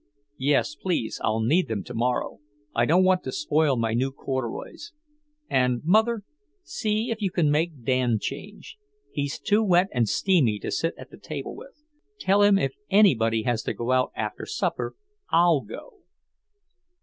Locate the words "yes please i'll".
0.39-1.41